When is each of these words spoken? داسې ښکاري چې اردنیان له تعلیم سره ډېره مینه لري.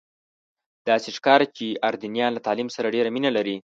داسې 0.89 1.09
ښکاري 1.17 1.47
چې 1.57 1.65
اردنیان 1.87 2.31
له 2.33 2.41
تعلیم 2.47 2.69
سره 2.75 2.93
ډېره 2.95 3.09
مینه 3.15 3.31
لري. 3.37 3.57